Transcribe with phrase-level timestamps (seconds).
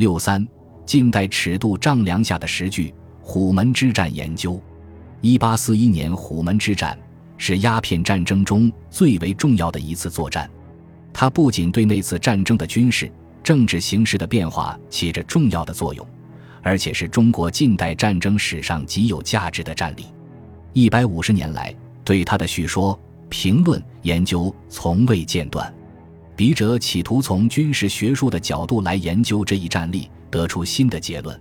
[0.00, 0.48] 六三，
[0.86, 4.58] 近代尺度丈量下的实据，虎门之战研究。
[5.20, 6.98] 一八四一年虎门之战
[7.36, 10.50] 是鸦片战争中最为重要的一次作战，
[11.12, 16.06] 它不仅对那次战争的军事、政治形势的变化起着重要的作用，
[16.62, 20.06] 而且是中国近代战争史上极有价值的战例。
[20.72, 21.74] 一百五十年来，
[22.04, 22.98] 对他的叙说、
[23.28, 25.70] 评论、研究从未间断。
[26.40, 31.38] 笔者企图从军事学术的角度来研究这一战例，得出新的结论。